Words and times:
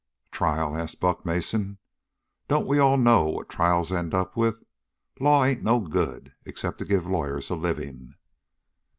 "Trial?" 0.31 0.75
asked 0.75 0.99
Buck 0.99 1.27
Mason. 1.27 1.77
"Don't 2.47 2.65
we 2.65 2.79
all 2.79 2.97
know 2.97 3.25
what 3.27 3.49
trials 3.49 3.91
end 3.91 4.15
up 4.15 4.35
with? 4.35 4.63
Law 5.19 5.43
ain't 5.45 5.61
no 5.61 5.79
good, 5.79 6.33
except 6.43 6.79
to 6.79 6.85
give 6.85 7.05
lawyers 7.05 7.51
a 7.51 7.55
living." 7.55 8.15